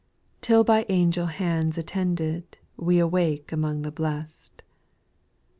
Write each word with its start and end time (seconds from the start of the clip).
Till 0.41 0.63
by 0.63 0.87
angel 0.89 1.27
hands 1.27 1.77
attended, 1.77 2.57
We 2.75 2.97
awake 2.97 3.51
among 3.51 3.83
the 3.83 3.91
blest. 3.91 4.63